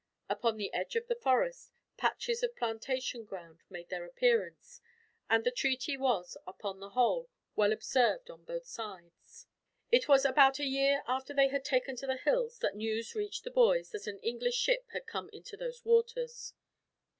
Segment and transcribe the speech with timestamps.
[0.31, 4.81] Upon the edge of the forest, patches of plantation ground made their appearance;
[5.29, 9.45] and the treaty was, upon the whole, well observed on both sides.
[9.91, 13.43] It was about a year after they had taken to the hills that news reached
[13.43, 16.53] the boys that an English ship had come into those waters.